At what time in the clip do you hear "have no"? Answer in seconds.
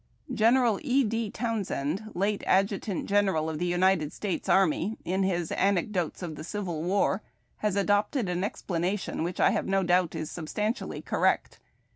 9.51-9.83